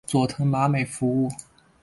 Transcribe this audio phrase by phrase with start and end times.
[0.07, 1.29] 佐藤麻美服务。